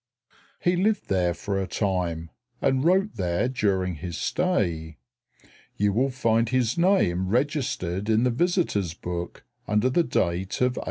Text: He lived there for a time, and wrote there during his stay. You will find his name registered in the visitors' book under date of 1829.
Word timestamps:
He 0.59 0.75
lived 0.75 1.09
there 1.09 1.35
for 1.35 1.61
a 1.61 1.67
time, 1.67 2.31
and 2.59 2.83
wrote 2.83 3.17
there 3.17 3.47
during 3.47 3.97
his 3.97 4.17
stay. 4.17 4.97
You 5.77 5.93
will 5.93 6.09
find 6.09 6.49
his 6.49 6.75
name 6.75 7.27
registered 7.29 8.09
in 8.09 8.23
the 8.23 8.31
visitors' 8.31 8.95
book 8.95 9.43
under 9.67 9.91
date 9.91 10.15
of 10.57 10.73
1829. 10.73 10.77